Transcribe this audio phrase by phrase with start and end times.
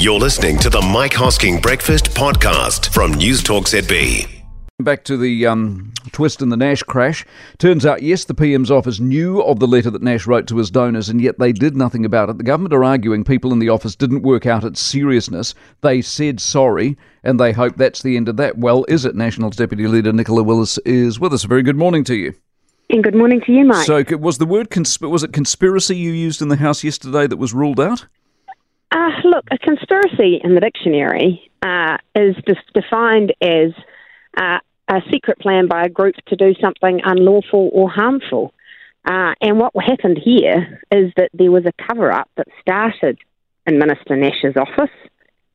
[0.00, 4.28] You're listening to the Mike Hosking Breakfast Podcast from News Talk ZB.
[4.78, 7.26] Back to the um, twist in the Nash crash.
[7.58, 10.70] Turns out, yes, the PM's office knew of the letter that Nash wrote to his
[10.70, 12.38] donors, and yet they did nothing about it.
[12.38, 15.52] The government are arguing people in the office didn't work out its seriousness.
[15.80, 18.56] They said sorry, and they hope that's the end of that.
[18.56, 19.16] Well, is it?
[19.16, 21.42] Nationals Deputy Leader Nicola Willis is with us.
[21.42, 22.34] A very good morning to you.
[22.88, 23.84] And good morning to you, Mike.
[23.84, 27.36] So, was the word consp- was it conspiracy you used in the House yesterday that
[27.36, 28.06] was ruled out?
[28.90, 32.36] Uh, look, a conspiracy in the dictionary uh, is
[32.74, 33.72] defined as
[34.36, 34.58] uh,
[34.88, 38.54] a secret plan by a group to do something unlawful or harmful.
[39.04, 43.18] Uh, and what happened here is that there was a cover up that started
[43.66, 44.94] in Minister Nash's office,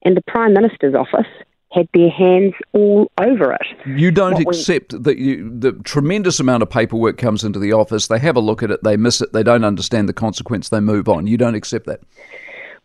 [0.03, 1.27] and the Prime Minister's office
[1.72, 3.88] had their hands all over it.
[3.88, 8.08] You don't what accept that you, the tremendous amount of paperwork comes into the office,
[8.08, 10.80] they have a look at it, they miss it, they don't understand the consequence, they
[10.80, 11.25] move on.
[11.25, 12.02] You don't accept that?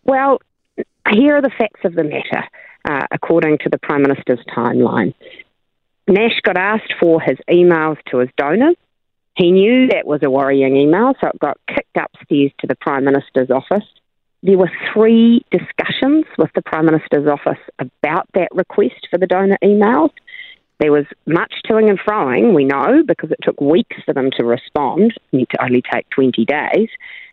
[0.09, 0.41] Well,
[1.13, 2.43] here are the facts of the matter,
[2.89, 5.13] uh, according to the Prime Minister's timeline.
[6.09, 8.77] Nash got asked for his emails to his donors.
[9.37, 13.05] He knew that was a worrying email, so it got kicked upstairs to the Prime
[13.05, 13.87] Minister's office.
[14.43, 19.59] There were three discussions with the Prime Minister's office about that request for the donor
[19.63, 20.13] emails.
[20.81, 24.45] There was much toing and froing, we know, because it took weeks for them to
[24.47, 25.13] respond.
[25.33, 26.89] It need to only take 20 days.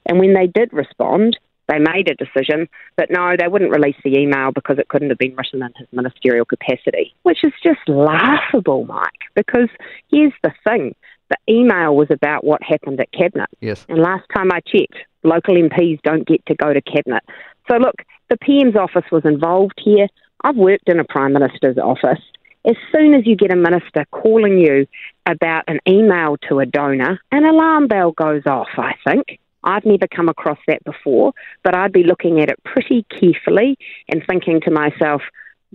[0.05, 1.37] And when they did respond,
[1.67, 5.17] they made a decision that no, they wouldn't release the email because it couldn't have
[5.17, 9.21] been written in his ministerial capacity, which is just laughable, Mike.
[9.33, 9.69] Because
[10.11, 10.95] here's the thing
[11.29, 13.49] the email was about what happened at Cabinet.
[13.59, 13.85] Yes.
[13.89, 17.23] And last time I checked, local MPs don't get to go to Cabinet.
[17.69, 17.95] So, look,
[18.29, 20.07] the PM's office was involved here.
[20.43, 22.21] I've worked in a Prime Minister's office.
[22.67, 24.87] As soon as you get a minister calling you
[25.27, 29.39] about an email to a donor, an alarm bell goes off, I think.
[29.65, 33.77] I've never come across that before, but I'd be looking at it pretty carefully
[34.09, 35.21] and thinking to myself,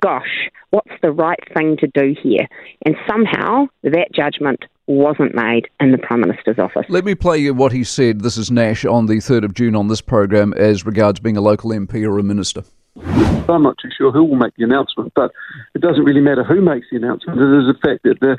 [0.00, 2.46] gosh, what's the right thing to do here?
[2.86, 6.86] And somehow that judgment wasn't made in the Prime Minister's office.
[6.88, 8.22] Let me play you what he said.
[8.22, 11.40] This is Nash on the 3rd of June on this program as regards being a
[11.40, 12.62] local MP or a minister.
[12.96, 15.32] I'm not too sure who will make the announcement, but
[15.74, 17.40] it doesn't really matter who makes the announcement.
[17.40, 18.36] It is a fact that the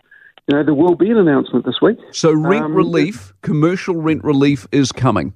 [0.47, 1.97] you know, there will be an announcement this week.
[2.11, 5.33] So rent um, relief, commercial rent relief is coming.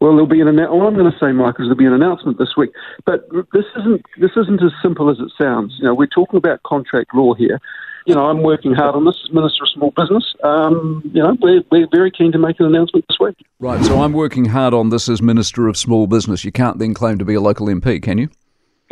[0.00, 2.38] Well, there'll be an all I'm going to say, Michael, is there'll be an announcement
[2.38, 2.70] this week.
[3.04, 5.74] But this isn't this isn't as simple as it sounds.
[5.78, 7.60] You know, we're talking about contract law here.
[8.06, 10.34] You know, I'm working hard on this as Minister of Small Business.
[10.42, 13.36] Um, you know, we're, we're very keen to make an announcement this week.
[13.58, 13.84] Right.
[13.84, 16.42] So I'm working hard on this as Minister of Small Business.
[16.44, 18.30] You can't then claim to be a local MP, can you?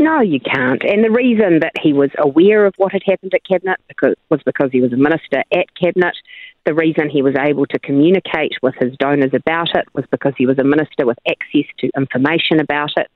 [0.00, 0.82] No, you can't.
[0.84, 4.40] And the reason that he was aware of what had happened at Cabinet because, was
[4.44, 6.14] because he was a minister at Cabinet.
[6.64, 10.46] The reason he was able to communicate with his donors about it was because he
[10.46, 13.08] was a minister with access to information about it.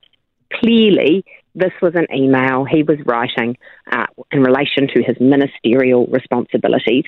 [0.53, 1.23] Clearly,
[1.55, 3.57] this was an email he was writing
[3.91, 7.05] uh, in relation to his ministerial responsibilities.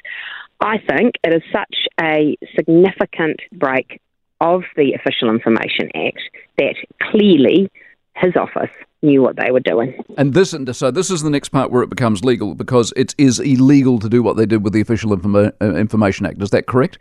[0.60, 4.02] I think it is such a significant break
[4.40, 6.22] of the Official Information Act
[6.58, 7.72] that clearly
[8.16, 8.72] his office
[9.02, 9.94] knew what they were doing.
[10.18, 13.40] And this, so this is the next part where it becomes legal because it is
[13.40, 16.42] illegal to do what they did with the Official Informa- uh, Information Act.
[16.42, 16.98] Is that correct?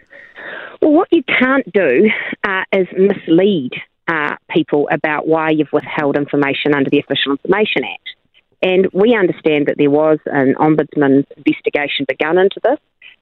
[0.82, 2.10] Well, what you can't do
[2.46, 3.72] uh, is mislead
[4.08, 8.08] uh, people about why you've withheld information under the Official Information Act.
[8.60, 12.78] And we understand that there was an ombudsman investigation begun into this.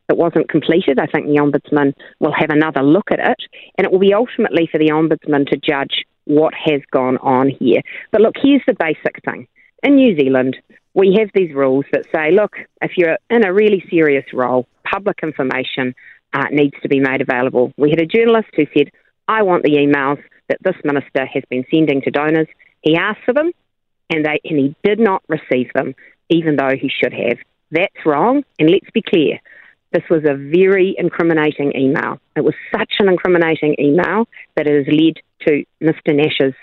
[0.08, 0.98] It wasn't completed.
[0.98, 3.38] I think the ombudsman will have another look at it,
[3.76, 7.82] and it will be ultimately for the ombudsman to judge what has gone on here.
[8.10, 9.48] But look, here's the basic thing.
[9.82, 10.56] In New Zealand,
[10.94, 15.20] we have these rules that say, look, if you're in a really serious role, public
[15.22, 15.94] information
[16.32, 17.72] uh, needs to be made available.
[17.76, 18.90] We had a journalist who said,
[19.28, 22.48] I want the emails that this minister has been sending to donors.
[22.82, 23.52] He asked for them,
[24.10, 25.94] and, they, and he did not receive them,
[26.28, 27.38] even though he should have.
[27.70, 29.38] That's wrong, and let's be clear.
[29.92, 32.18] This was a very incriminating email.
[32.36, 36.14] It was such an incriminating email that it has led to Mr.
[36.14, 36.54] Nash's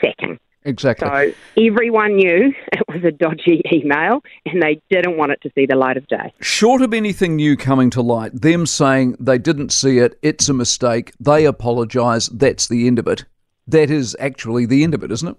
[0.00, 0.38] sacking.
[0.64, 1.08] Exactly.
[1.08, 5.66] So everyone knew it was a dodgy email and they didn't want it to see
[5.66, 6.32] the light of day.
[6.40, 10.54] Short of anything new coming to light, them saying they didn't see it, it's a
[10.54, 13.24] mistake, they apologise, that's the end of it.
[13.66, 15.36] That is actually the end of it, isn't it?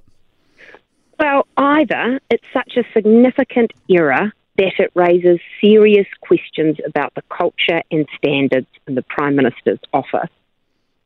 [1.19, 7.81] Well, either it's such a significant error that it raises serious questions about the culture
[7.92, 10.30] and standards in the Prime Minister's office,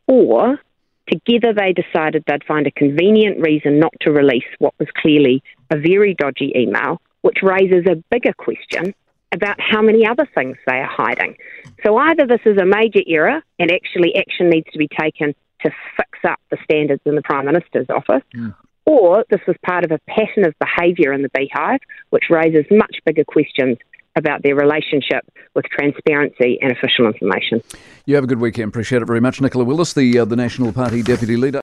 [0.08, 0.60] or
[1.08, 5.78] together they decided they'd find a convenient reason not to release what was clearly a
[5.78, 8.94] very dodgy email, which raises a bigger question
[9.34, 11.36] about how many other things they are hiding.
[11.84, 15.72] So either this is a major error and actually action needs to be taken to
[15.98, 18.54] fix up the standards in the Prime Minister's office, mm.
[18.86, 21.80] or this was part of a pattern of behaviour in the beehive,
[22.12, 23.78] which raises much bigger questions
[24.16, 25.26] about their relationship
[25.56, 27.62] with transparency and official information.
[28.06, 28.70] You have a good weekend.
[28.70, 29.42] Appreciate it very much.
[29.42, 31.62] Nicola Willis, the, uh, the National Party Deputy Leader.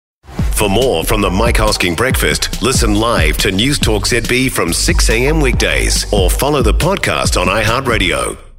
[0.61, 5.09] For more from the Mike Hosking Breakfast, listen live to News Talk ZB from 6
[5.09, 5.41] a.m.
[5.41, 8.50] weekdays or follow the podcast on iHeartRadio.